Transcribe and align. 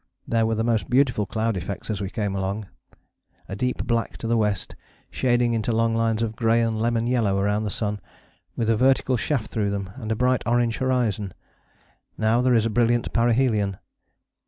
There 0.27 0.47
were 0.47 0.55
the 0.55 0.63
most 0.63 0.89
beautiful 0.89 1.27
cloud 1.27 1.55
effects 1.55 1.91
as 1.91 2.01
we 2.01 2.09
came 2.09 2.35
along 2.35 2.65
a 3.47 3.55
deep 3.55 3.85
black 3.85 4.17
to 4.17 4.27
the 4.27 4.35
west, 4.35 4.75
shading 5.11 5.53
into 5.53 5.71
long 5.71 5.93
lines 5.93 6.23
of 6.23 6.35
grey 6.35 6.59
and 6.61 6.79
lemon 6.81 7.05
yellow 7.05 7.39
round 7.39 7.67
the 7.67 7.69
sun, 7.69 7.99
with 8.55 8.67
a 8.67 8.75
vertical 8.75 9.15
shaft 9.15 9.49
through 9.51 9.69
them, 9.69 9.91
and 9.97 10.11
a 10.11 10.15
bright 10.15 10.41
orange 10.47 10.77
horizon. 10.77 11.35
Now 12.17 12.41
there 12.41 12.55
is 12.55 12.65
a 12.65 12.71
brilliant 12.71 13.13
parhelion. 13.13 13.77